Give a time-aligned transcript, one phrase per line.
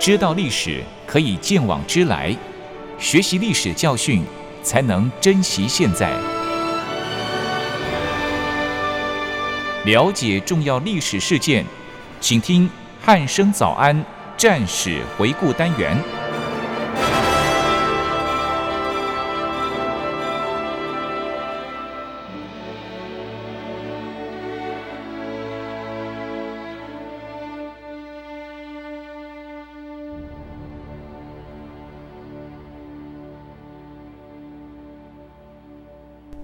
[0.00, 2.34] 知道历史可以见往知来，
[2.98, 4.24] 学习历史教训
[4.62, 6.10] 才能珍惜现在。
[9.84, 11.66] 了解重要历史事件，
[12.18, 12.66] 请听
[12.98, 14.02] 汉声早安
[14.38, 15.94] 战史回顾单元。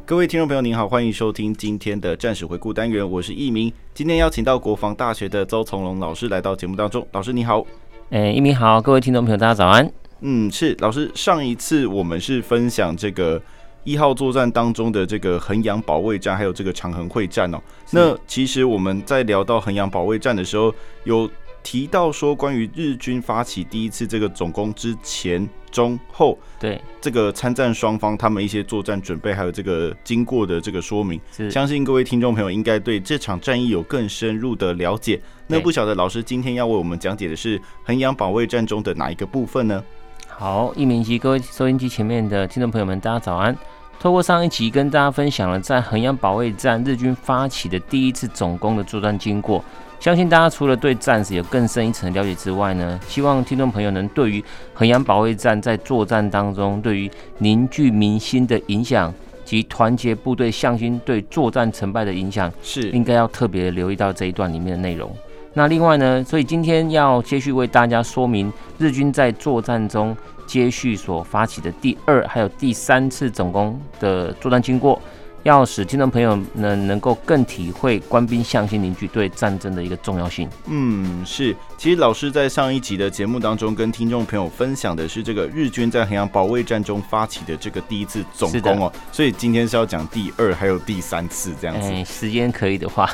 [0.07, 3.73] 各位听众朋友，您好，欢迎收听今天的战史回顾单元，我是易明。
[3.93, 7.67] 今天邀请到国防大学的邹从龙老师来到节目当中，老师你好。
[8.11, 9.91] 哎，易明好，各位听众朋友，大家早安。
[10.21, 13.43] 嗯，是老师，上一次我们是分享这个
[13.83, 17.59] 一号作战当中的这个衡阳保卫战，还有这个长衡会战哦。
[17.91, 21.29] 那其实我们在聊到衡阳保卫战的时候，有。
[21.67, 35.21] 提到说，关于日军发起第一次这个总攻之前、中、后，对这个参战双方他们一些作战准备，还有这个经过的这个说明，相信各位听众朋友应该对这场战役有更深入的了解。
[35.49, 39.83] 那不晓得老师今天要为我们讲解的是衡阳保卫战中的哪一个部分呢？
[40.29, 43.59] 好，一鸣及各位收音机前面的听众朋友们，大家早安。
[43.99, 49.65] 透过上一集跟大家分享了在衡阳保卫战日军发起的第一次总攻的作战经过。
[49.99, 59.13] 相信大家除了对战士有更深一层的了解之外呢，希望听众朋友能对于衡阳保卫战在作战当中对于凝聚民心的影响
[59.45, 65.11] 及团结部队向心对作战成败的影响，是应该要特别留意到这一段里面的内容。
[65.55, 75.01] 那另外呢，所以今天要接续为大家说明日军在作战中接续所发起的第二还有第三次总攻的作战经过。
[75.47, 80.49] 要使听众朋友呢能够更体会官兵向心凝聚对战争的一个重要性。
[80.67, 81.55] 嗯，是。
[81.79, 91.89] 其实老师在上一集的节目当中跟听众朋友分享的是这个日军在衡阳保卫战中发起的这个第一次总攻哦，所以今天是要讲第二还有第三次这样子。
[91.89, 93.09] 欸、时间可以的话，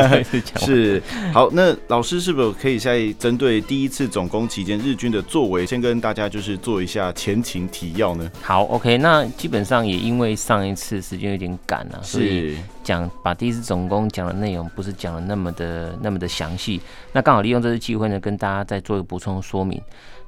[0.64, 1.02] 是。
[1.32, 8.30] 好，那老师是不是可以在针对第一次总攻期间日军的作为，先跟大家就是做一下前情提要呢？
[8.40, 11.73] 好，OK，那基本上也因为上一次时间有点赶。
[12.02, 16.80] 所以讲把第一次总攻讲的内容不是讲的那么的那么的详细，
[17.12, 19.80] 那刚好利用这次机会呢，跟大家再做一个补充说明。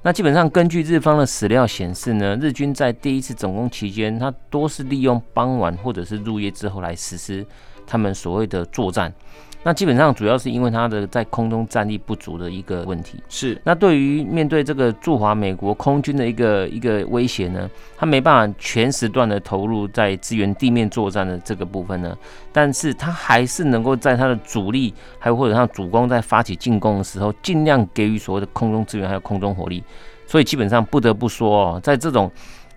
[0.03, 7.45] 那基本上根据日方的史料显示呢，日军在第一次总攻期间，他多是利用傍晚或者是入夜之后来实施
[7.87, 9.13] 他们所谓的作战。
[9.63, 13.21] 那基本上主要是因为他的在空中战力不足的一个问题。
[13.29, 13.61] 是。
[13.65, 22.17] 那对于面对这个驻华美国空军的一个一个威胁呢，他没办法全时段的投入在支援地面作战的这个部分呢，
[22.53, 29.83] 但是他还是能够在他的主力还有或者他主攻在发起进攻的时候，尽量给予所谓的空中支援还有空中火力。
[30.29, 32.31] 所以基本上不得不说哦，在这种。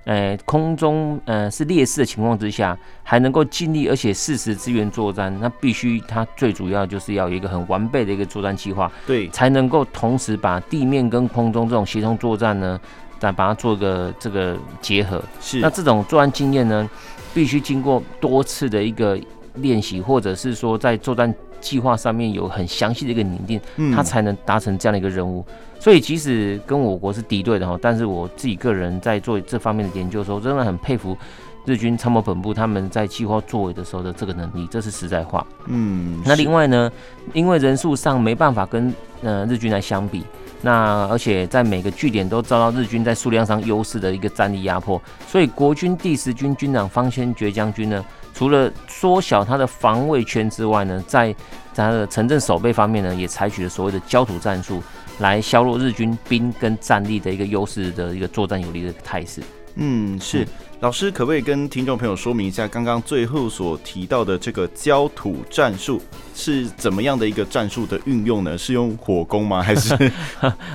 [0.05, 12.79] 呃，空中呃是劣势的情况之下，还能够尽力而且适时支援作战，那必须它最主要就是要有一个很完备的一个作战计划，对，才能够同时把地面跟空中这种协同作战呢，
[13.19, 15.21] 再把它做个这个结合。
[15.39, 16.89] 是，那这种作战经验呢，
[17.33, 19.19] 必须经过多次的一个
[19.59, 23.59] 练习，或者是说在作战计划上面有很详细的一个拟定，
[23.93, 25.45] 他才能达成这样的一个任务。
[25.79, 31.17] 所以即使跟我国是敌对的哈，但是我自己个人在做这方面的研究的时候，真的很佩服
[31.65, 35.45] 日军参谋本部他们在计划作为的时候的这个能力，这是实在话。
[35.67, 36.91] 嗯，那另外呢，
[37.33, 40.23] 因为人数上没办法跟呃日军来相比，
[40.61, 48.03] 那而且在每个据点都遭到日军在数量上优势的一个战力压迫，所以国军第十军军长方先觉将军呢，
[48.39, 51.33] 除了缩小它的防卫圈之外呢，在
[51.73, 54.81] 在他的城镇守备方面呢，也采取了所谓的焦土战术。
[55.17, 59.43] 来削弱日军兵跟战力的一个优势的一个作战有利的态势。
[59.75, 60.47] 嗯，是。
[60.81, 66.01] 老师可不可以跟听众朋友说明一下，刚刚最后所提到的这个焦土战术
[66.33, 68.57] 是怎么样的一个战术的运用呢？
[68.57, 69.59] 是用火攻吗？
[69.61, 69.93] 还是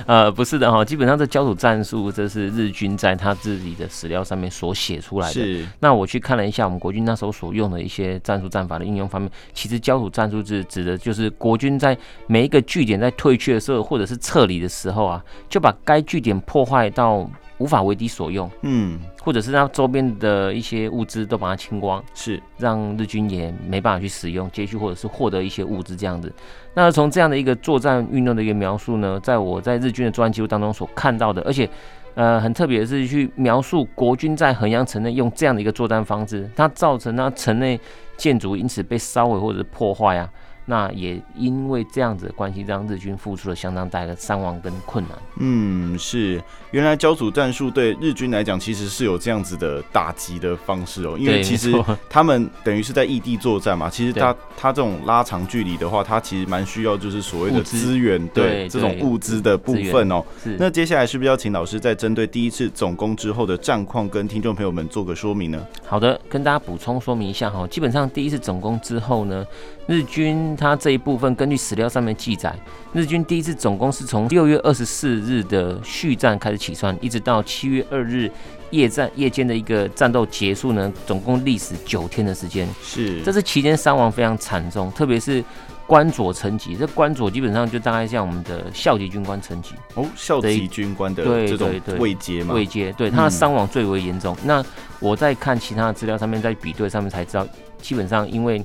[0.05, 5.33] 呃，不是的哈，基本上这焦土战术这是日军在他自己的史料上面所写出来的。
[5.33, 5.67] 是。
[5.79, 11.97] 那我去看了一下我们国军那时候所用的一些战术战法的应用方面，其实焦土战术是指的就是国军在
[12.27, 17.27] 每一个据点在退却的时候，或者是撤离的时候啊，就把该据点破坏到。
[17.57, 26.31] 无法为敌所用，嗯，或者是让周边的一些物资都把它清光，是让日军也没办法去使用，接续或者是获得一些物资这样子。
[26.73, 31.69] 那从这样的一个作战运动的一个描述呢，在我在日军的作战记录当中所看到的，而且
[32.15, 37.79] 呃很特别的是去描述国军在衡阳城内用这样的一个作战方式，它造成它城内
[38.17, 40.29] 建筑因此被烧毁或者破坏啊。
[40.65, 45.17] 那也因为这样子的关系，让日军付出了相当大的伤亡跟困难。
[45.37, 46.41] 嗯，是，
[46.71, 51.71] 原来焦土战术对日军来讲其实是有这样子的打击的方式哦，因为其实
[52.09, 60.23] 他们等于是在异地作战嘛，其实他他这种拉长距离的话，他其实蛮需要就是所谓的资源，对这种物资的部分哦。
[60.43, 60.57] 是。
[60.59, 65.63] 那接下来是不是要请老师再针对第一次总攻之后的战况跟听众朋友们做个说明呢？
[65.85, 69.45] 好的，跟大家补充说明一下哈，基本上第一次总攻之后呢。
[69.87, 72.55] 日军他这一部分根据史料上面记载，
[72.93, 78.31] 日军第一次总攻是从六月二十四日的续战开始起算，一直到七月二日
[78.71, 82.67] 夜战夜间的一个战斗结束呢，总共历时九天的时间。
[82.81, 85.43] 是，这是期间伤亡非常惨重，特别是
[85.87, 91.69] 关佐层级，这关佐基本上就大概像我们的校级军官层级哦，校级军官的这种
[91.99, 94.35] 位阶嘛，位阶对他的伤亡最为严重。
[94.41, 94.65] 嗯、那
[94.99, 97.47] 我在看其他的资料上面，在比对上面才知道，
[97.81, 98.63] 基本上因为。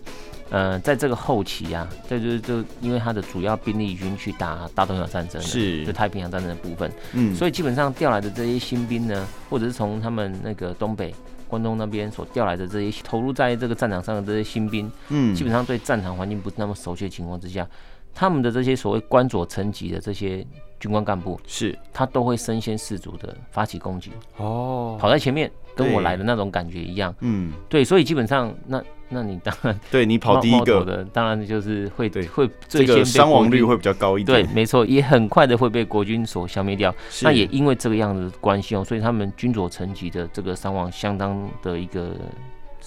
[0.51, 5.85] 呃，在这个后期啊，这就是就因为他的主要兵力已经去打大东亚战争了，是。
[5.87, 11.15] 就太平洋战争的部分，嗯，所以基本上调来的这些新兵呢，或者是从他们那个东北
[11.47, 17.69] 关东那边所调来的这些投入在这个战场上的这些新兵，嗯，基本上对战场环境不是那么熟悉的情况之下，
[18.13, 20.45] 他们的这些所谓官佐层级的这些
[20.81, 21.79] 军官干部，是。
[21.93, 28.83] 他都会身先士卒的发起攻击，哦，跑在前面，跟我来的那种感觉一样，嗯，对，所以基本上那。
[29.13, 34.47] 那你当然 对你跑第一个的，当然就是会对会最先伤亡率会比较高一点。
[34.47, 36.95] 对，没错，也很快的会被国军所消灭掉。
[37.23, 42.13] 那也因为这个样子的关系哦，所以他们军佐层级的这个伤亡相当的一个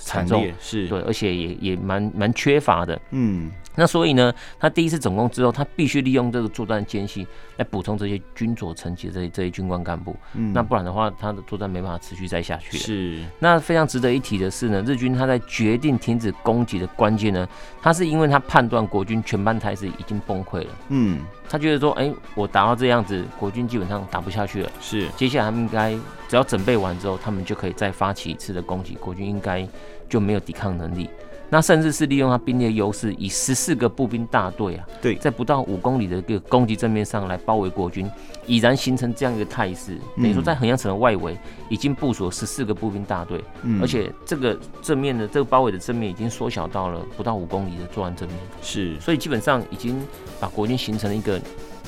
[0.03, 2.99] 惨重，是对，而且也也蛮蛮缺乏的。
[3.11, 3.51] 嗯。
[3.75, 7.25] 那所以呢，他第一次总攻之后，他必须利用这个作战间隙
[7.57, 10.15] 来补充这些军佐层级的这些这些军官干部。
[10.35, 12.83] 嗯，那不然的话，他的作战没办法持续再下去了。
[12.83, 13.23] 是。
[13.39, 17.49] 那非常值得一提的是呢，日军他在决定停止攻击的关键呢，
[17.81, 20.69] 他是因为他判断国军全班态势已经崩溃了。
[20.89, 24.71] 嗯，他觉得说，哎、欸，我打到这样子，国军基本上打不下去了。
[24.81, 25.07] 是。
[25.09, 25.91] 接下来他们应该
[26.27, 29.67] 只要准备完之后，他们就可以再发起一次的攻击，国军应该
[30.09, 31.09] 就没有抵抗能力。
[31.53, 38.09] 那甚至是利用他兵力的优势，以十四个步兵大队啊，对，在不到五公里的一个攻击正面上来包围国军，
[38.47, 39.99] 已然形成这样一个态势。
[40.17, 41.37] 等于说，在衡阳城的外围
[41.69, 50.01] 已经部署了十四个步兵大队，嗯，而且这个正面的这个包围的正面已经缩小到了不到五公里的作战正面，是，所以基本上已经
[50.39, 51.39] 把国军形成了一个。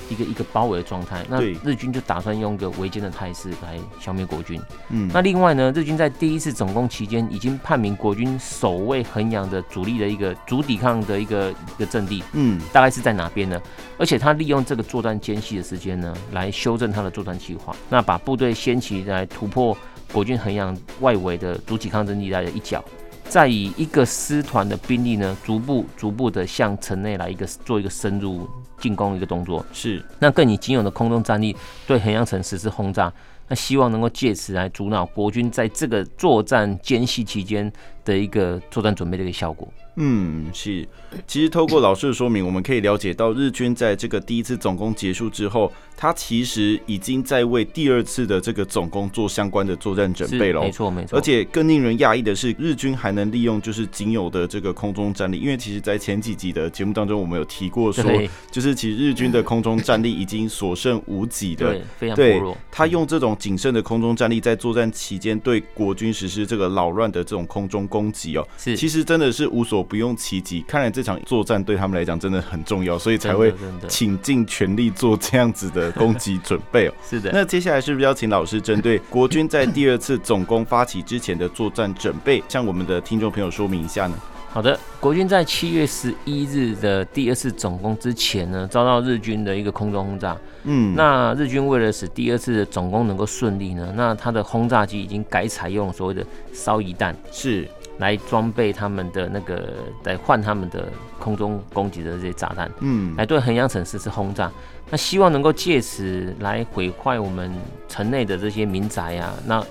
[0.10, 4.62] 一个一个包围的状态，那日军就打算用一个围歼的态势来消灭国军。
[4.90, 13.62] 嗯，那另外呢，日军在第一次总攻期间已经判明国军守卫衡阳的主力的一个主抵抗的一个一个阵地，嗯，大概是在哪边呢？
[13.98, 19.76] 而且他利用这个作战间隙的时间呢，来修正他的作战计划，那把部队先期来突破
[20.12, 22.84] 国军衡阳外围的主抵抗阵地带的一角。
[23.28, 28.48] 再以一个师团的兵力呢，逐步逐步的向城内来一个做一个深入
[28.80, 30.04] 进攻一个动作，是。
[30.20, 31.56] 那更以仅有的空中战力
[31.88, 33.12] 对衡阳城实施轰炸，
[33.48, 37.72] 那希望能够借此来阻挠国军在这个作战间隙期间
[38.04, 39.68] 的一个作战准备的一个效果。
[39.96, 40.88] 嗯，是。
[41.26, 50.60] 其实透过老师的说明，我们可以了解到，日军在这个第一次总攻结束之后，他其实已经在为第二次的这个总攻做相关的作战准备了。
[50.62, 51.18] 没错，没错。
[51.18, 58.04] 而且更令人讶异的是，日军还能利用就是仅有的这个空中战力，因为其实，在前几集的节目当中，我们有提过说，
[58.52, 62.58] 就是其实日军的空中战力已经所剩无几的，对，非常薄弱。
[62.70, 70.66] 他用这种仅剩的空中战力，在作战期间对国军实施这个扰乱的这种空中攻击哦，是，其实真的是无所不用奇迹。
[70.68, 73.54] 看来这场作战对他们来讲真的很重要，所以才会
[73.88, 76.94] 倾尽全力做这样子的攻击准备哦。
[77.08, 84.16] 是的，那接下来是不是要请老师针对国军在第二次总攻发起之前的作战准备，向我们的听众朋友说明一下呢？
[84.50, 90.38] 好的，国军在七月十一日的第二次总攻之前呢，遭到日军的一个空中轰炸。
[90.64, 97.68] 嗯，那日军为了使第二次的总攻能够顺利呢，那他的轰炸机已经改采用所谓的烧夷弹，是。
[97.98, 104.52] 来装备他们的那个，来换他们的空中攻击的这些炸弹，嗯，来对衡阳城实施轰炸。
[104.90, 107.52] 那希望能够借此来毁坏我们
[107.88, 109.66] 城内的这些民宅啊，那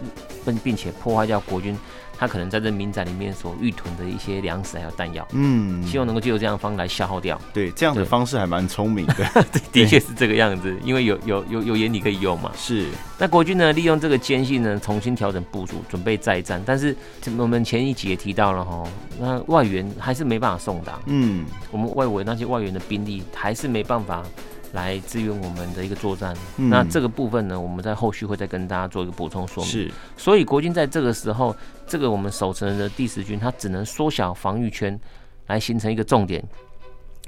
[0.45, 1.79] 并并且破坏掉国军。
[2.19, 7.41] 他可能在这民宅里面所预囤的一些粮食还有弹药，嗯，希望能够借由这样的方式来消耗掉。
[7.53, 9.15] 对，这样的方式还蛮聪明的。
[9.53, 12.51] 对， 的确是这个样子，因为有有有有眼你可以用嘛。
[12.57, 12.87] 是。
[13.19, 16.63] 那国军呢，利用这个间隙呢，重新调整部署，准备再战。
[16.65, 16.97] 但是
[17.37, 18.85] 我们前一集也提到了哈，
[19.19, 20.99] 那外援还是没办法送达。
[21.07, 24.23] 嗯，我们外围那些外援的兵力还是没办法。
[24.75, 29.73] 来支援我们的一个作战，嗯，那这个部分呢，我们在后续会再跟大家做一个补充说明。
[29.73, 31.55] 是，所以国军在这个时候，
[31.87, 34.99] 这个我们守城的第十军，它只能缩小防御圈，
[35.47, 36.45] 来形成一个重点，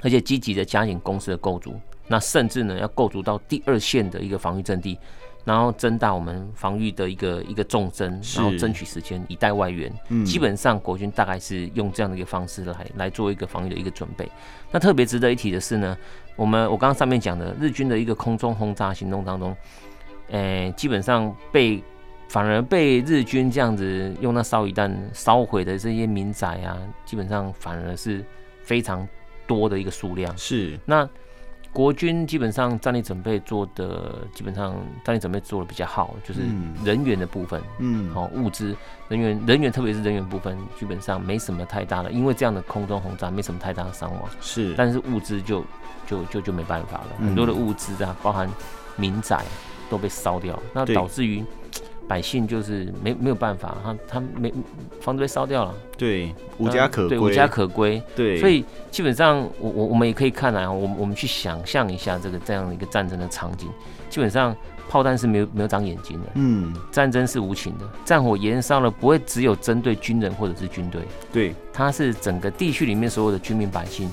[0.01, 1.73] 而且积极的加紧工事的构筑，
[2.07, 4.99] 那甚至呢要构筑到第二线的一个防御阵地。
[5.47, 9.89] 然后增大我们防御的一个一个纵深，然后争取时间以待外援。
[10.09, 14.29] 嗯，基本上国军大概是用这样的一个方式来来做一个防御的一个准备。
[14.69, 15.97] 那特别值得一提的是呢，
[16.35, 19.55] 我们我刚刚上面讲的日军的一个空中轰炸行动当中，
[20.31, 21.81] 诶，基本上被
[22.27, 28.21] 反而被日军这样子用那烧夷弹烧毁的这些民宅啊，基本上反而是
[28.63, 29.07] 非常
[29.47, 30.37] 多的一个数量。
[30.37, 31.09] 是那。
[31.77, 36.41] 国军基本上战力准备做的，基本上战力准备做的比较好，就是
[36.83, 38.75] 人员的部分，嗯，好物资
[39.09, 45.63] 人员人员特别是人员部分，基本上没什么太大的，因为这样的空中轰炸没什么太大的伤亡，是，但是物资就
[46.07, 48.49] 就就就没办法了，很多的物资啊，包含
[48.95, 49.45] 民宅
[49.87, 51.45] 都被烧掉，那导致于。
[52.07, 54.53] 百姓就是没没有办法，他他没
[55.01, 63.67] 房子被烧掉了，对，无家可归，对，无家可归，对，所以基本上我我我们也可以看来，我我们去想象一下这个这样的一个战争的场景，
[64.09, 64.55] 基本上
[64.89, 71.01] 炮弹是没有没有长眼睛的，嗯，战争是无情的，战火延烧了不会只有针对军人或者是军队，
[71.33, 74.09] 对，它是整个地区里面所有的居民百姓。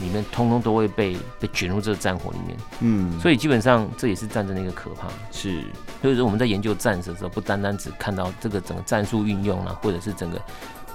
[0.00, 5.08] 里面通通都会被被卷入这个战火里面，嗯，所以基本上这也是战争的一个可怕。
[5.32, 5.62] 是，
[6.00, 10.40] 所以说我们在研究战史的时候，不单单只看到这个整个战术运用啊，或者是整个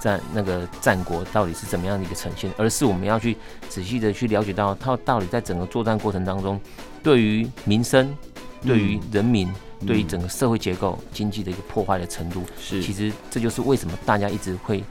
[0.00, 3.36] 战那个战国到底是怎么样的一个呈现，而是我们要去
[3.68, 6.60] 仔细的去了解到它到底在整个作战过程当中，
[7.02, 8.16] 对于民生、
[8.62, 9.48] 对于人民、
[9.80, 12.42] 嗯、对于整个社会结构、经济的一个破坏的程度。
[12.58, 14.82] 是，其实这就是为什么大家一直会，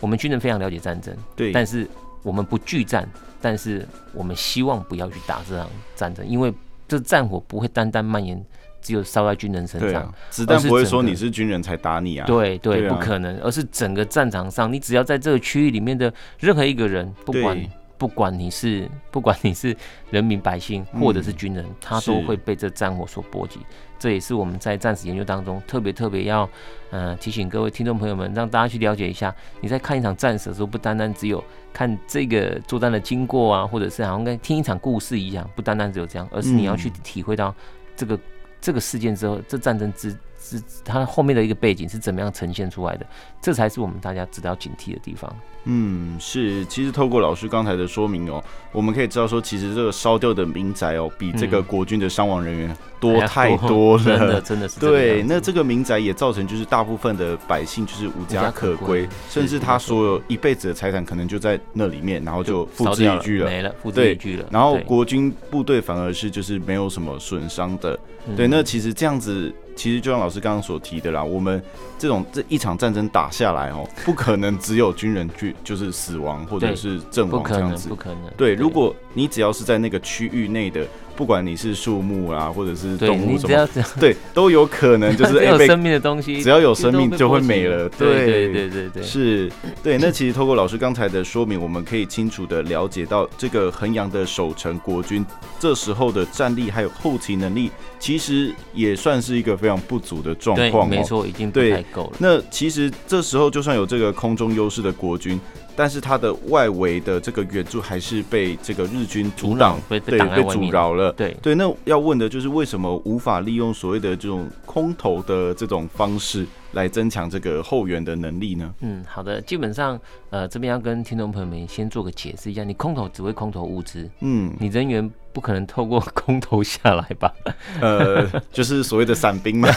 [0.00, 1.88] 我们军人非常了解战争，对，但是。
[2.22, 3.08] 我们不惧战，
[3.40, 6.52] 但是我们希望不要去打这场战争，因为
[6.88, 8.42] 这战火不会单单蔓延，
[8.82, 17.58] 只有烧在军人身上，啊、子弹不会说你是军人才打你啊，对对，对，不可能，而是整个战场上，你只要在这个区域里面的任何一个人，不管。
[17.98, 19.74] 不管你是 不管你是
[20.10, 23.58] 人民百姓或者是军人，嗯、他都会被这战火所波及。
[23.98, 26.48] 这也是我们在战史研究当中特别特别要
[26.90, 29.34] 嗯提醒各位听众朋友们，让大家去了解一下。
[29.60, 37.54] 你在看一场战史的时候，不单单只有看这个作战的经过啊，或者是好像跟听一场故事一样，不单单只有这样，而是你要去体会到
[37.96, 38.18] 这个、
[38.60, 40.16] 这个事件之后，这战争之。
[40.46, 43.06] 是它后面的一个背景是怎么样呈现出来的？
[43.42, 45.34] 这才是我们大家值得要警惕的地方。
[45.64, 46.64] 嗯，是。
[46.66, 54.04] 其实透过老师刚才的说明哦，我们可以知道说，其实这个烧掉的民宅哦，比这个国军的伤亡人员多太多了。
[54.04, 54.78] 真的，真的是。
[54.80, 64.46] 对，那这个民宅也造成就是大部分的百姓就是无家可归，甚至他所有一辈子的财产可能就在那里面，然后就付之一炬了，没了，付之一炬了。
[64.50, 67.98] 然后国军部队反而是就是没有什么损伤的。
[68.36, 69.52] 对，那其实这样子。
[69.76, 71.62] 其实就像老师刚刚所提的啦，我们
[71.98, 78.30] 这种这一场战争打下来哦， 不可能只有军人去就是死亡或者是阵亡这样子，不可能。
[78.36, 80.86] 对，如果你只要是在那个区域内的。
[81.16, 83.66] 不管你是树木啊，或者是动物什么，
[83.98, 87.88] 对，都有可能 就是有生命的东西，只要有生命就会没了。
[87.88, 89.50] 对对对对对，是，
[89.82, 89.96] 对。
[89.96, 95.24] 那其实透过老师刚才的说明，我们可以清楚的了解到，这个衡阳的守城国军
[95.58, 100.86] 这时候的战力还有后勤能力，其实也算是一个非常不足的状况。
[100.86, 102.16] 没错，已经不太够了。
[102.18, 105.40] 那其实这时候就算有这个空中优势的国军。
[105.78, 111.12] 但是它的外围的这个援助还是被这个日军阻挡，对，被阻挠了。
[111.12, 118.74] 对对，那要问的就是为什么无法利用所谓的这种空投的这种方式来增强这个后援的能力呢？
[118.80, 120.00] 嗯，好的，基本上
[120.30, 125.12] 呃这边要跟听众朋友们先做个解释一下，你空投只会空投物资，嗯，你人员。
[125.36, 127.30] 不可能透过 空投下来吧？
[127.82, 129.68] 呃，就是所谓的散兵嘛，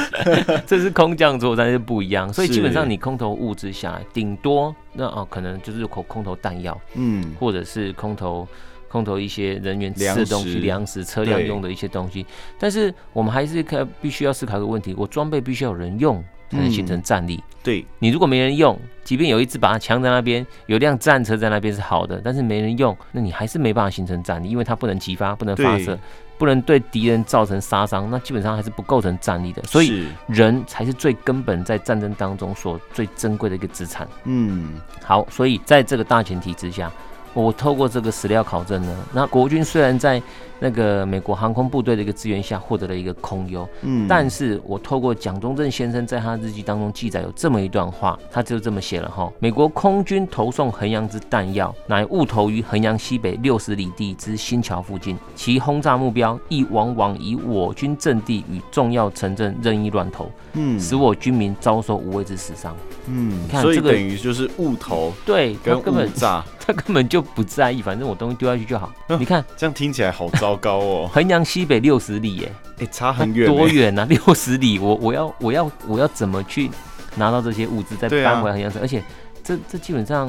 [0.66, 8.48] 这是空降作战是不一样，所以基本上你空投物资下来，顶多那哦，可能就是空空投弹药，嗯，或者是空投
[8.88, 12.24] 空投一些人员吃的东西、粮食、车辆用的一些东西。
[12.58, 16.24] 但是我们还是可必须要思考一个问题：我装备必须要有人用。
[16.54, 17.36] 才能形成战力。
[17.36, 25.98] 嗯、对，你如果没人用，即便有一支把它枪在那边，有辆战车在那边是好的，但是没人用，那你还是没办法形成战力，因为它不能激发，不能发射，
[26.38, 29.62] 不能对敌人造成杀伤，那基本上还是不构成战力的。
[29.64, 34.06] 所以人才是最根本在战争当中所最珍贵的一个资产。
[34.24, 36.90] 嗯，好，所以在这个大前提之下。
[37.32, 40.22] 我透过这个史料考证呢，那国军虽然在
[40.64, 43.68] 那个美国航空部队的一个支援下获得了一个空优。
[43.82, 62.74] 嗯，但是我透过蒋中正先生在他日记当中记载有这么一段话，他就这么写了哈：美国空军投送衡阳之弹药，乃误投于衡阳西北六十里地之新桥附近，其轰炸目标亦往往以我军阵地与重要城镇任意乱投，嗯，使我军民遭受无谓之死伤。
[63.06, 68.90] 嗯，你看这个等于就是误投，对，跟误炸， 他根本就不在意，反正我东西丢下去就好。
[69.20, 71.10] 你看这样听起来好糟糕哦。
[71.12, 72.52] 衡阳西北六十里，哎，
[72.84, 74.04] 哎，差很远，多远啊？
[74.10, 76.70] 六十里，我我要我要我要怎么去
[77.16, 78.80] 拿到这些物资，再搬回衡阳城？
[78.82, 79.02] 而且
[79.42, 80.28] 这这基本上。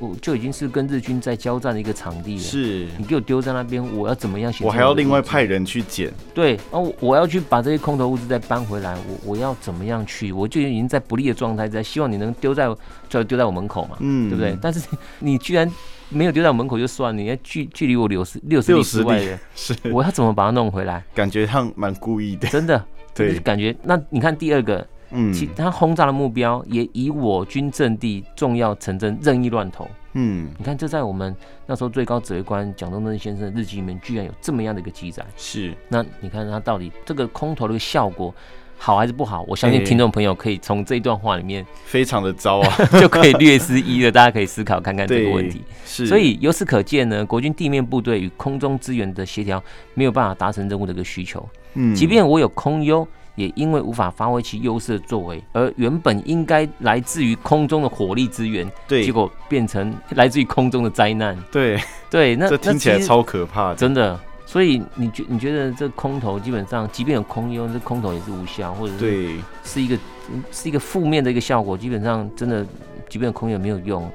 [0.00, 2.40] 我就已经是跟日军在交战的一个场地了。
[2.40, 4.52] 是，你给我丢在那边，我要怎么样？
[4.60, 6.12] 我还要另外派人去捡。
[6.34, 10.32] 对，然后我要去把这些空投物资再搬回来，我我要怎么样去？
[10.32, 12.68] 我就已经在不利的状态，在希望你能丢在，
[13.08, 14.58] 就丢在我门口嘛，嗯，对不对？
[14.60, 14.80] 但是
[15.20, 15.72] 你居然
[16.08, 21.04] 没有丢在我门口就算了，你要距距离我六十六十里之外的，是，我要怎么把它弄回来？
[21.14, 22.84] 感觉上蛮故意的，真的，
[23.14, 24.86] 对，感觉那你看第二个。
[25.16, 29.88] 嗯，其他轰炸的目标也以我军阵地重要城镇任意乱投。
[30.14, 31.32] 嗯，你看，这在我们
[31.66, 35.24] 那时候最高指挥官蒋中正先生的日记里面，居然有这么样的一个记载。
[35.36, 38.34] 是，那你看他到底这个空投的效果
[38.84, 39.42] 好还是不好？
[39.48, 44.12] 我相信听众朋友可以从这一段话里面，非常的糟啊， 就可以略知一了。
[44.12, 45.62] 大家可以思考看看这个问题。
[45.86, 49.62] 是，所以由此可见呢，国军地面部队与空中资源的协调
[49.94, 51.48] 没有办法达成任务的一个需求。
[51.72, 53.08] 嗯，即便我有空优。
[53.36, 61.36] 也因为无法发挥其优势的作为，而原本应该来自于空中的火力资源，对，结果变成来自于空中的灾难。
[61.50, 61.76] 对
[62.08, 64.16] 对，那这听起来超可怕的，真的。
[64.54, 69.34] 所以你觉你觉得这空投基本上，即便有空优，这空投也是无效，或者是对，
[69.64, 69.98] 是一个
[70.52, 71.76] 是一个负面的一个效果。
[71.76, 72.64] 基本上真的，
[73.08, 74.08] 即便有空优也没有用。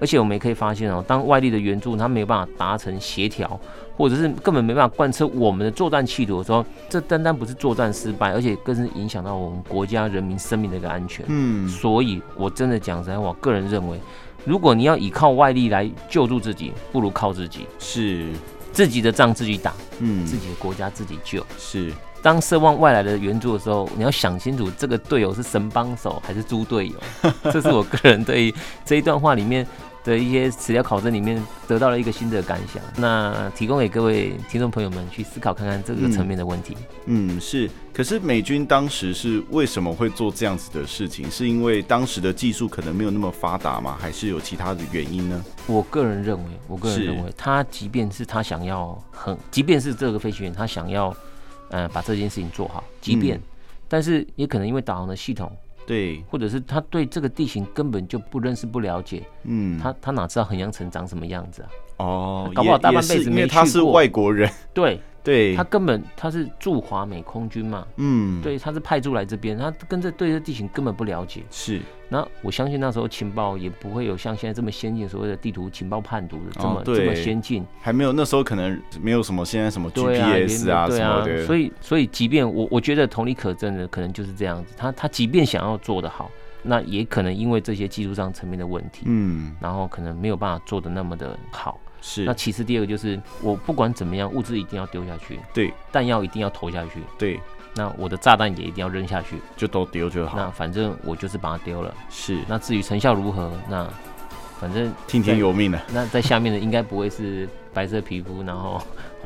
[0.00, 3.48] 而且我们也可以发现哦，当外力的援助它没有办法达成协调，
[3.96, 11.24] 或者是根本没办法贯彻我们的作战企图的时候，这单单不是作战失败，而且更是影响到我们国家人民生命的一个安全。
[11.28, 14.00] 嗯，所以我真的讲实在话，我个人认为，
[14.44, 17.68] 如果你要依靠外力来救助自己，不如靠自己。
[17.78, 18.26] 是，
[18.74, 21.46] 自己的仗自己打，嗯，自己的国家自己救。
[21.56, 26.94] 是，当奢望外来的援助的时候，你要想清楚，这个队友是神帮手还是猪队友。
[27.44, 29.66] 这是我个人对于这一段话里面。
[30.04, 36.76] 的一些史料考证里面得到了一个新的感想，那提供给各位听众朋友们去思考看看这个层面的问题。
[37.06, 37.68] 嗯，嗯，是。
[37.92, 41.30] 可是美军当时是为什么会做这样子的事情？
[41.30, 43.96] 是因为当时的技术可能没有那么发达吗？
[43.98, 45.42] 还是有其他的原因呢？
[45.66, 51.16] 我个人认为，我个人认为，他即便是他想要很，即便是这个飞行员他想要，
[51.70, 53.42] 呃，把这件事情做好，即便，嗯，
[53.88, 55.50] 但是也可能因为导航的系统。
[55.86, 61.68] 对，或者是他对这个地形根本就不认识、不了解，嗯，他他哪知道衡阳城长什么样子啊？
[61.96, 65.00] 哦，搞不好大半辈子没去过，因为他是外国人，对。
[65.24, 71.42] 对，他根本他是驻华美空军嘛，嗯，对，他是派驻来这边，他跟这对这地形根本不了解。
[71.50, 71.80] 是，
[72.10, 81.46] 那我相信那时候情报也不会有像现在这么先进，所谓的地图情报判读的这么、哦、这么先进，还没有那时候可能没有什么现在什么 GPS 啊，对啊，什么的。
[81.46, 86.30] 所以所以即便我我觉得同理可证的可能就是这样子，他他即便想要做得好，
[86.62, 91.80] 那也可能因为这些技术上层面的问题，嗯，然后可能没有办法做的那么的好。
[92.06, 97.40] 是，那其次第二个就是，我不管怎么样，物资一定要丢下去，对，弹药一定要投下去，对，
[97.74, 100.36] 那我的炸弹也一定要扔下去，就都丢就好。
[100.36, 102.38] 那反正我就是把它丢了，是。
[102.46, 103.88] 那至于成效如何，那
[104.60, 105.82] 反正听天由命了。
[105.94, 108.82] 那在下面的应该不会是白色皮肤，然后。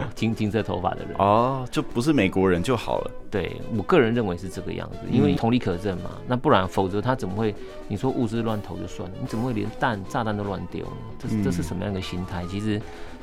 [0.14, 3.10] 金金色头发的人哦，就不是美国人就好了。
[3.30, 6.10] 对，我个人认为是这个样子，因为同理可证嘛。
[6.26, 7.54] 那不然，否则他怎么会？
[7.88, 10.92] 你说物资乱投就算了，你怎么会连弹炸弹都乱丢呢？
[11.18, 12.44] 这是这是什么样的心态？
[12.50, 12.80] 其实，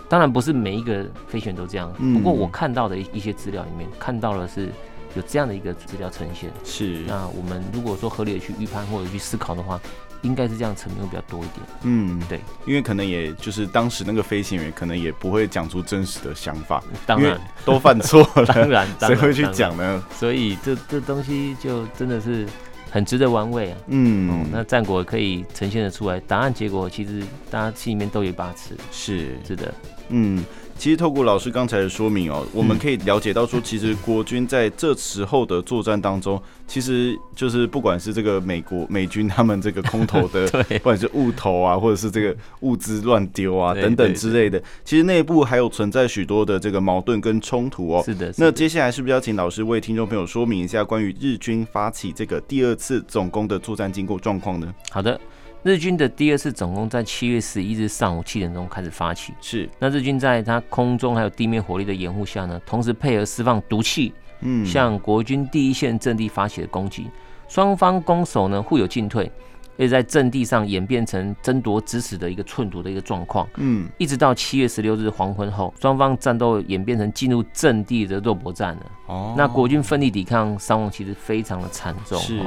[0.07, 1.91] 当然不是每一个飞行员都这样。
[2.13, 4.69] 不过我看到的一一些资料里面，看到了是
[5.15, 6.51] 有这样的一个资料呈现。
[6.63, 6.99] 是。
[7.07, 9.79] 那我们如果说合理的去预判或者去思考的话。
[10.25, 11.59] 应该是这样，层面会比较多一点。
[11.83, 20.03] 嗯，对，因为可能也就是当时那个飞行员可能也不会讲出真实的想法，当然都犯错了，当然谁会去讲呢？
[20.17, 22.47] 所以这这东西就真的是
[22.89, 23.77] 很值得玩味啊。
[23.87, 28.75] 嗯，哦、那战果可以呈现的出来，答案结果其实大家心里面都有一把尺。
[28.91, 29.73] 是，是的，
[30.09, 30.43] 嗯。
[30.77, 48.03] 其实透过老师刚才的说明哦，我们可以了解到说，其实国军在这时候的作战当中，其实就是不管是这个美国美军他们这个空投的， 不管是误投啊，或者是这个物资乱丢啊等等之类的，其实内部还有存在许多的这个矛盾跟冲突哦。
[48.05, 48.31] 是的。
[48.37, 54.71] 那接下来是不是要请老师为听众朋友说明一下关于日军发起这个第二次总攻的作战经过状况呢？
[54.91, 55.19] 好的。
[55.65, 59.33] 日军的第二次总攻在七月十一日上午七点钟开始发起。
[59.41, 67.07] 是，那日军在他空中还有地面火力的掩护下呢，同时配合释放毒气，嗯，向国军第一线阵地发起了攻击。
[67.47, 69.31] 双方攻守呢互有进退。
[69.77, 78.91] 也在阵地上演变成争夺咫尺的一个寸土的一个状况，嗯，一直到七月十六日黄昏后，双方战斗演变成进入阵地的肉搏战了。
[79.07, 82.19] 哦，那国军奋力抵抗，伤亡其实非常的惨重。
[82.19, 82.39] 是，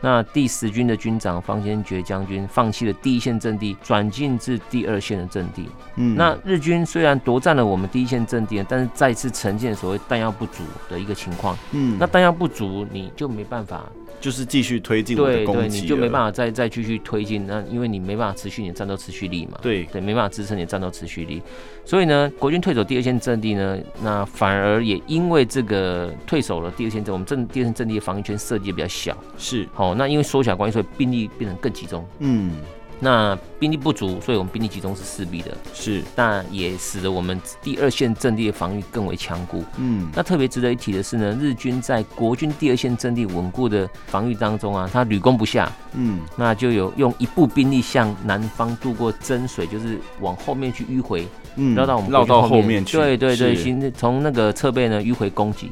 [0.00, 5.68] 那第十军的军长方先觉将军放弃了第一线阵地，转进至第二线的阵地。
[5.96, 11.56] 嗯，那日军虽然夺占了我们第一线阵地，但是再次呈现所谓弹药不足的一个情况。
[11.72, 13.84] 嗯，那弹药不足，你就没办法。
[14.20, 17.46] 就是继续推进我的攻击，对对，你就没办法再再继续推进。
[17.46, 21.42] 那因为你没办法持续你的战斗持续力嘛，对对，没办法支撑你的战斗持续力。
[21.84, 32.06] 所以呢，国军退守第二线阵地呢，那反而也因为这个退守了第二线阵，我们阵第二线阵地的防御圈设计也比较小，是好，那因为缩小关系，所以兵力变成更集中。
[32.18, 32.52] 嗯。
[33.00, 39.62] 那兵力不足，所以我们兵力集中是势必的，是，那也使得我们第二线阵地的防御更为强固。
[39.78, 45.70] 嗯，那特别值得一提的是呢，日军在国军第二线阵地稳固的防御当中啊，他屡攻不下。
[45.92, 51.26] 嗯，那就有用一部兵力向南方渡过真水，就是往后面去迂回，
[51.56, 52.96] 嗯，绕到我们绕到后面去。
[52.96, 55.70] 对对对，行，从那个侧背呢迂回攻击。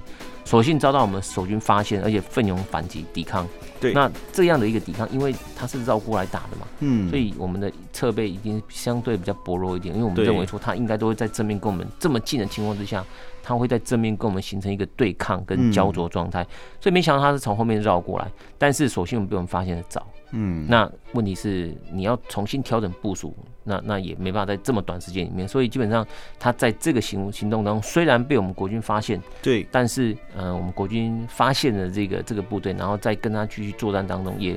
[0.53, 3.49] 所幸遭到我们守军发现，而且奋勇反击抵抗。
[3.81, 13.03] 对，那这样的一个抵抗，因为他是绕过来打的嘛，嗯，所以我们的侧背已经相对比较薄弱一点，因为我们认为说他应该都会在正面跟我们这么近的情况之下，
[13.43, 16.47] 他会在正面跟我们形成一个对抗跟焦灼状态，
[16.83, 20.07] 所以没想到他是从后面绕过来，但是所幸我们被我们发现的早。
[20.33, 26.07] 嗯，那问题是你要重新调整部署，那那也没办法在这么短时间里面，所以基本上
[26.39, 34.57] 他在这个行行动当中，虽然被我们国军发现，对，但是呃，我们国军发现了这个这个部队，然后再跟他继续作战当中，也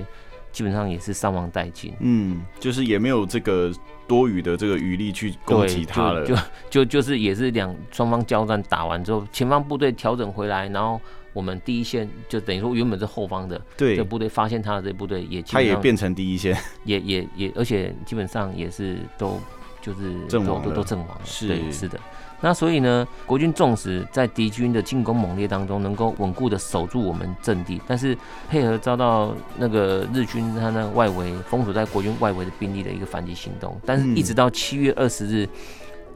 [0.52, 1.94] 基本上也是伤亡殆尽。
[2.00, 3.72] 嗯，就是也没有这个
[4.08, 11.00] 多余的这个余力去攻击他了，就就就就是也是两双方交战打完之后，前方部队调整回来，然后。
[11.36, 19.38] 我们第一线就等于说原本是后方的，对，这部队发现他的这部队也，他也变成第一线， 也也也，而且基本上也是都
[19.82, 22.00] 就是阵亡都都阵亡了，是对是的。
[22.40, 28.18] 那所以呢，国军纵使在敌军的进攻猛烈当中，能够稳固的守住我们阵地，但是
[28.50, 35.50] 配合遭到那个日军他那外围封锁在国军外围的兵力的一个反击行动，但是一直到七月二十日。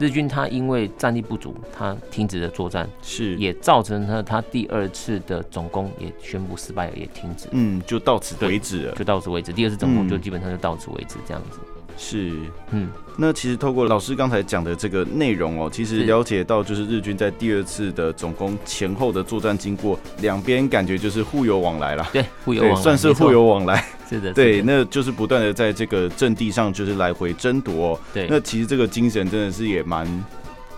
[0.00, 7.48] 日军他因为战力不足，他停止了作战，是也造成了他第二次的总攻也宣布失败了，也停止。
[7.50, 9.52] 嗯，就到此为止了，就到此为止。
[9.52, 11.58] 第二次总攻就基本上就到此为止，这样子。
[11.98, 12.34] 是，
[12.70, 22.08] 嗯，那其实透过老师刚才讲的这个内容哦，其实了解到就是日军在第二次的总攻前后的作战经过，两边感觉就是互有往来了。
[22.10, 23.84] 对，互有往来，算是互有往来。
[24.10, 27.98] 是的，对，那就是不断的在这个阵地上就是来回争夺。
[28.12, 30.04] 对，那其实这个精神真的是也蛮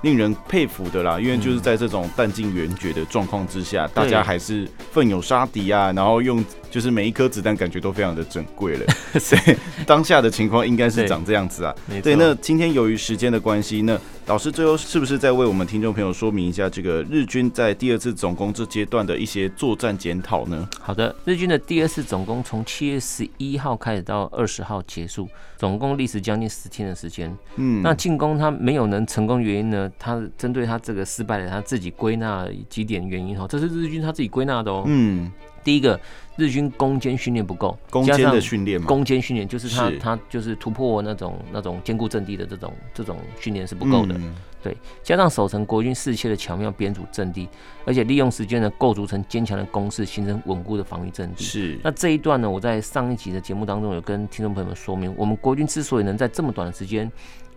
[0.02, 8.86] 令人佩服的啦，因为就是在这种弹尽援绝的状况之下，大家还是奋勇杀敌啊，然后用就是每一颗子弹感觉都非常的珍贵了。
[9.20, 9.56] 所以
[9.86, 11.74] 当下的情况应该是长这样子啊。
[12.02, 20.66] 对，那今天由于时间的关系，那老师最后是不是再为我们听众朋友说明一下这个日军在第二次总攻这阶段的一些作战检讨呢？
[20.80, 27.36] 好的，日军的第二次总攻从七月十一号开始到二十号结束，总共历时将近十天的时间。
[27.56, 29.92] 嗯，那进攻他没有能成功原因呢？
[29.98, 34.84] 他针对他这个失败的，他自己归纳几点原因哈，这是日军他自己归纳的哦。
[34.86, 35.30] 嗯，
[35.64, 36.00] 第一个，
[36.36, 44.14] 日军攻坚训练不够，攻坚的训练，攻坚训练就是他是他就是突破那种那种坚固阵地的这种这种训练是不够的。
[44.16, 47.48] 嗯、对，加上守城国军士气的巧妙编组阵地，
[47.84, 51.44] 而且利用时间呢构筑成坚强的攻势，形成稳固的防御阵地。
[51.44, 51.78] 是。
[51.82, 57.10] 那这一段呢，我在上一集的节目当中有跟听众朋友们说明，我们国军之所以能在这么短的时间。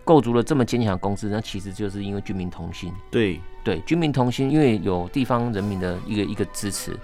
[0.04, 2.94] 构筑了这么坚强的攻势，那其实就是因为军民同心。
[3.10, 6.96] 对对，军民同心，因为有地方人民的一个一个支持，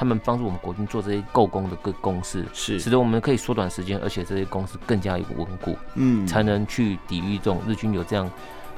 [0.00, 8.30] 他们帮助我们国军做这些构工的个公式，是使得我们可以缩短时间，而且这些工事更加稳固，嗯，才能去抵御这种日军有这样。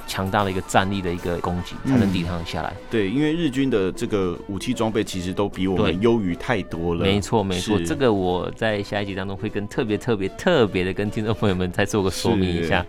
[0.05, 2.71] 强大的一个战力的一个攻击，才能抵抗下来。
[2.71, 2.83] 嗯。
[2.91, 7.05] 对，因为日军的这个武器装备其实都比我们优于太多了。
[7.05, 12.85] 没错，没错，这个我在下一集当中会跟特别特别特别的跟听众朋友们再做个说明一下，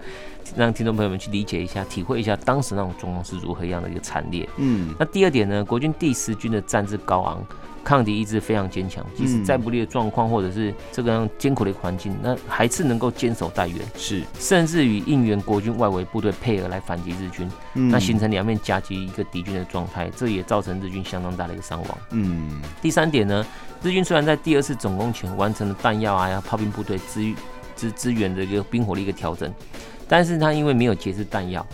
[0.57, 4.49] 让听众朋友们去理解一下、体会一下当时那种状况是如何样的一个惨烈。
[4.57, 7.47] 嗯，那第二点呢，国军第十军的战志高昂。
[7.85, 14.23] 抗敌意志非常坚强，即使再不利的状况或者是这个样艰苦的环境，那还是能够坚守待援，是。
[14.39, 21.99] 甚至与应援国军外围部队配合来反击日军，嗯、那形成两面夹击一个敌军的状态，这也造成日军相当大的一个伤亡。
[22.11, 23.45] 嗯，第三点呢，
[23.83, 27.35] 日军虽然在第二次总攻前完成了弹药啊、炮兵部队资资
[27.75, 29.53] 资资源的一个兵火的一个调整，
[30.09, 31.67] 但是他因为没有节制弹药，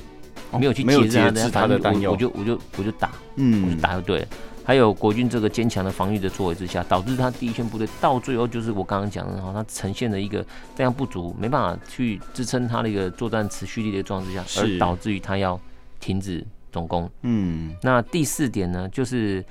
[0.59, 4.27] 没有去节制他的弹药，我就我就我就打，嗯，我就打就对了。
[4.71, 15.61] 还有国军这个坚强的防御的作为之下，导致他第一线部队到最后就是我刚刚讲的哈，他呈现了一个非常不足，没办法去支撑他的一个作战持续力的状况之下，而导致于他要
[15.99, 16.47] 停止。
[16.73, 19.45] 总攻，嗯，那第四点呢，就是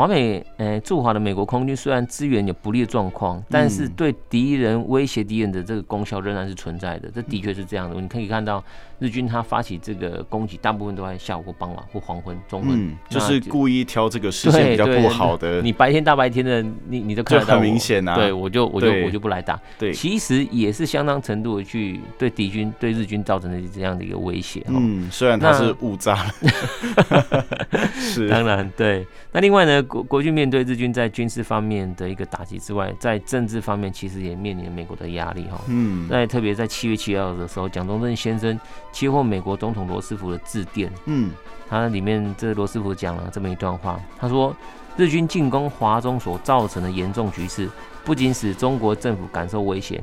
[0.00, 8.00] 华美，呃，驻华的美国空军虽然资源有不利的状况，但是对敌人威胁敌人的这个功效仍然是存在的，这的确是这样的。
[8.00, 8.64] 你可以看到
[8.98, 15.60] 日军他发起这个攻击，大部分都在下午或傍晚或黄昏、中昏，嗯，就是故意挑这个时间比较不好的。
[15.60, 18.14] 你白天大白天的，你你都看得到，很明显啊。
[18.14, 19.60] 对，我就我就我就不来打。
[19.78, 24.64] 对，其实也是相当程度的去对敌军对日军造成的这样的一个威胁。
[24.68, 26.24] 嗯，虽然他是误炸。
[28.00, 29.06] 是，当然对。
[29.32, 35.60] 那另外呢，国国军面对日军在军事方面的一个打击之外，在政治方面其实也面临美国的压力哈。
[35.66, 38.58] 嗯，在特别在七月七号的时候，蒋中正先生
[38.92, 40.92] 接获美国总统罗斯福的致电。
[41.06, 41.32] 嗯，
[41.68, 44.54] 他里面这罗斯福讲了这么一段话，他说
[44.96, 47.68] ：“日军进攻华中所造成的严重局势，
[48.04, 50.00] 不仅使中国政府感受威胁，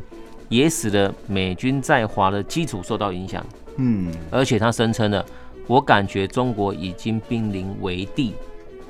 [0.49, 3.41] 也使得美军在华的基础受到影响。”
[3.77, 5.25] 嗯，而且他声称了。
[5.65, 8.33] 我感觉中国已经濒临危地，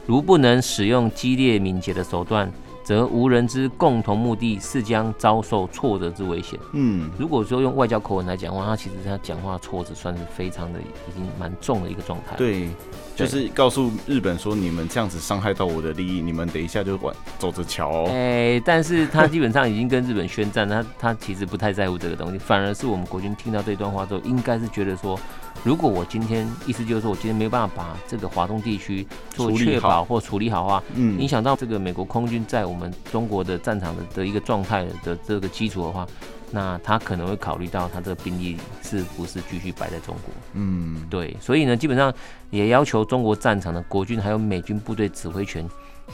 [0.07, 2.49] 如不能使用激烈敏捷的手段，
[2.81, 6.57] 则无人之共同目的是将遭受挫折之危险。
[6.71, 12.37] 嗯，如果说用外交口吻来讲的话，他其实他讲话挫折算是非常的已经蛮重的一个状态。
[12.37, 12.69] 对，
[13.17, 18.09] 就是告诉日本说，你们这样子伤害到我的利益，你们等一下就管走着瞧哦。
[18.09, 25.19] 哎，但是他基本上已经跟日本宣战，他他其实不太在乎这个东西，反而是我们国军听到这段话之后，应该是觉得说。
[25.63, 36.07] 如果我今天意思就是说，我今天没有办法把这个华东地区做确保或处理好的话，嗯，影响到这个美国空军在我们中国的战场的的一个状态的这个基础的话，
[36.51, 42.13] 那他可能会考虑到他这个兵力是不是继续摆在中国，嗯，对，所以呢，基本上
[42.49, 45.67] 也要求中国战场的国军还有美军部队指挥权。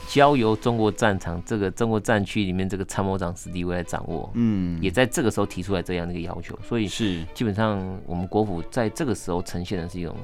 [0.08, 7.24] 交由中国战场这个中国战区里面这个参谋长史迪威来掌握，嗯，也在这个时候提出来这样的一个要求，所以是。
[7.34, 10.14] 基本上我们国府在这个时候呈现的是一种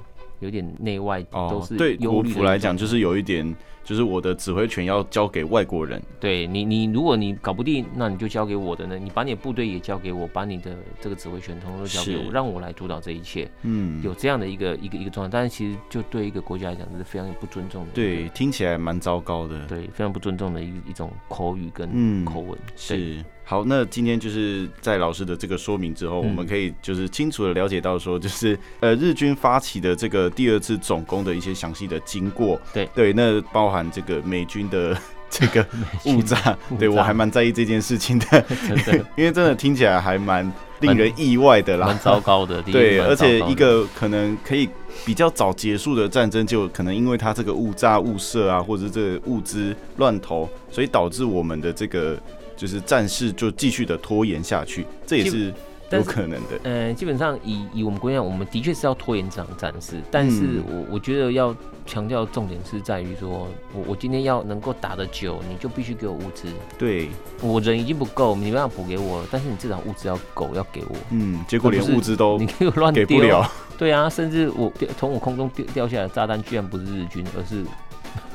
[0.41, 3.55] 有点内外都是、哦、对国府来讲就是有一点。
[3.83, 8.97] 就是我的指挥权要交给外国人，对你，你如果你搞不定，那你就交给我的呢。
[8.97, 13.51] 你把你的部队也交给我，把你的这个指挥权通通都交给我，让我来主导这一切。
[13.63, 17.91] 嗯，有这样的一个一个一个状态，但是其实就对一个国家来讲，是非常不尊重的。
[17.93, 19.67] 对，听起来蛮糟糕的。
[19.67, 22.53] 对，非常不尊重的一一种口语跟口吻。
[22.53, 23.25] 嗯、是。
[23.51, 32.61] 好，那今天就是在老师的这个说明之后，嗯、我们可以就是清楚的了解到说，就是 呃日军发起的这个第二次总攻的一些详细的经过。
[32.73, 34.97] 对对，那包含这个美军的
[35.29, 35.67] 这个
[36.05, 38.41] 误炸，对我还蛮在意这件事情的，
[38.87, 42.63] 的， 因为真的听起来还蛮令人意外的啦，蛮糟糕的。
[42.63, 44.69] 对，而且一个可能可以
[45.05, 52.17] 比较早结束的战争，就可能因为它这个误炸误射啊，或者是这个物资乱投，所以导致我们的这个。
[52.61, 55.51] 就是战事就继续的拖延下去，这也是
[55.91, 56.61] 有可能的。
[56.65, 66.49] 呃，基本上以以我们国家，我们的确是要拖延这场战事，但是我我觉得要强调重点是在于说，我我今天要能够打得久，你就必须给我物资。
[66.79, 67.09] 对，
[67.41, 70.95] 我人已经不够，你没办法补给我，但是你至少物资要够，要给我。
[71.13, 73.51] 嗯，结果连物资都你给我乱给不了。
[73.79, 77.65] 对啊，甚至我从我空中掉掉下来的炸弹，居然不是日军，而是。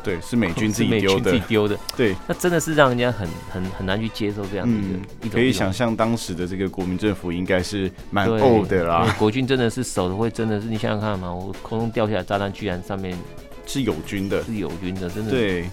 [0.05, 1.31] 对，是美军自己 丢的。
[1.31, 1.77] 自己丢的。
[1.97, 4.99] 对，那真的是让人家很很很难去接受这样的一个。
[5.23, 9.13] 嗯、可以想象当时的这个国民政府应该是蛮怄的啦。
[9.17, 13.17] 国军真的是守的会真的是，你想想看嘛，我空中掉下来炸弹，居然上面
[13.65, 15.31] 是友军的，是友军的，真的。
[15.31, 15.63] 对，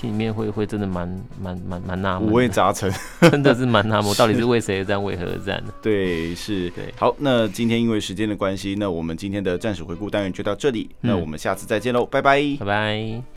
[0.00, 1.08] 心里面会会真的蛮
[1.42, 2.90] 蛮蛮蛮纳闷，五味杂陈，
[3.30, 5.72] 真的是蛮纳闷，到底是为谁而战，为何而战呢？
[5.82, 6.70] 对，是。
[6.70, 6.84] 对。
[6.96, 13.22] 好，那今天因为时间的关系，那我们今天的战史回顾单元就到这里，嗯、那我们下次再见喽，拜拜，拜拜。